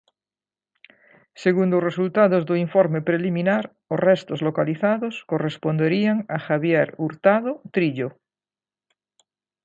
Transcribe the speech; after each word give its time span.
Segundo 1.43 1.73
os 1.79 1.87
resultados 1.89 2.43
do 2.49 2.55
informe 2.65 2.99
preliminar, 3.09 3.63
os 3.93 3.99
restos 4.09 4.39
localizados 4.47 5.15
corresponderían 5.31 6.17
a 6.35 6.37
Javier 6.47 6.87
Hurtado 7.01 7.51
Trillo. 7.75 8.09